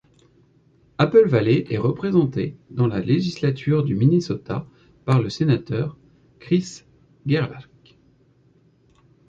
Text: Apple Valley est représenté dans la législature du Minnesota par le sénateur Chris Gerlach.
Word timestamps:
Apple 0.97 1.27
Valley 1.27 1.63
est 1.71 1.77
représenté 1.77 2.57
dans 2.71 2.87
la 2.87 3.01
législature 3.01 3.83
du 3.83 3.93
Minnesota 3.93 4.65
par 5.05 5.21
le 5.21 5.29
sénateur 5.29 5.95
Chris 6.39 6.81
Gerlach. 7.27 7.69